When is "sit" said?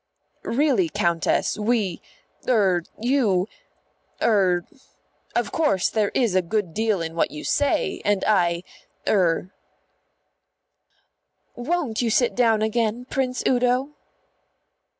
12.09-12.33